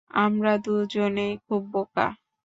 আমরা 0.19 0.53
দুজনেই 0.65 1.33
খুব 1.45 1.61
বোকা। 1.73 2.07